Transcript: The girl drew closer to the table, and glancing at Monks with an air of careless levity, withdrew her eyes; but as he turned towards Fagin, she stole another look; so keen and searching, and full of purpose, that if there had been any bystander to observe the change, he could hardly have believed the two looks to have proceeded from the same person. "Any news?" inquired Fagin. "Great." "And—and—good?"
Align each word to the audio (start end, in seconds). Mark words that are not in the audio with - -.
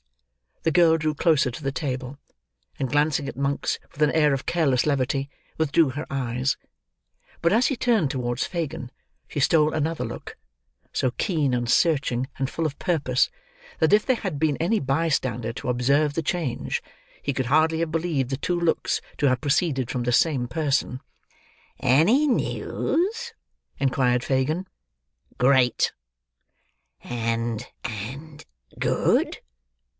The 0.63 0.71
girl 0.71 0.95
drew 0.97 1.13
closer 1.15 1.49
to 1.51 1.63
the 1.63 1.71
table, 1.71 2.19
and 2.77 2.87
glancing 2.89 3.27
at 3.27 3.35
Monks 3.35 3.79
with 3.91 3.99
an 4.01 4.11
air 4.11 4.31
of 4.33 4.45
careless 4.45 4.85
levity, 4.85 5.27
withdrew 5.57 5.89
her 5.89 6.05
eyes; 6.09 6.55
but 7.41 7.51
as 7.53 7.67
he 7.67 7.75
turned 7.75 8.11
towards 8.11 8.45
Fagin, 8.45 8.91
she 9.27 9.39
stole 9.39 9.73
another 9.73 10.03
look; 10.03 10.37
so 10.91 11.09
keen 11.17 11.53
and 11.55 11.67
searching, 11.69 12.27
and 12.37 12.47
full 12.49 12.65
of 12.67 12.77
purpose, 12.79 13.29
that 13.79 13.91
if 13.93 14.05
there 14.05 14.15
had 14.17 14.37
been 14.39 14.57
any 14.57 14.79
bystander 14.79 15.51
to 15.53 15.69
observe 15.69 16.13
the 16.13 16.21
change, 16.23 16.81
he 17.23 17.33
could 17.33 17.47
hardly 17.47 17.79
have 17.79 17.91
believed 17.91 18.29
the 18.29 18.37
two 18.37 18.59
looks 18.59 19.01
to 19.17 19.25
have 19.27 19.41
proceeded 19.41 19.89
from 19.91 20.03
the 20.03 20.11
same 20.11 20.47
person. 20.47 20.99
"Any 21.79 22.27
news?" 22.27 23.33
inquired 23.79 24.23
Fagin. 24.23 24.67
"Great." 25.39 25.91
"And—and—good?" 27.03 29.39